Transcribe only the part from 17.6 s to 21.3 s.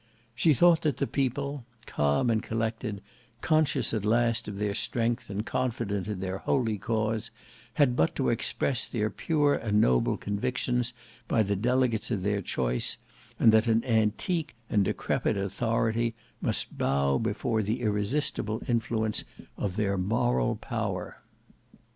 the irresistible influence of their moral power.